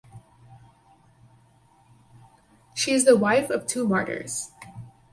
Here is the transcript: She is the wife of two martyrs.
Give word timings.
She 2.73 2.91
is 2.91 3.05
the 3.05 3.15
wife 3.15 3.51
of 3.51 3.67
two 3.67 3.87
martyrs. 3.87 4.49